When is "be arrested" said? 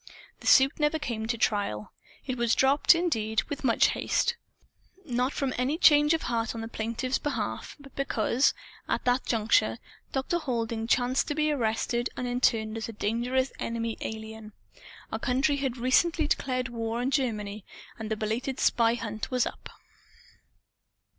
11.35-12.09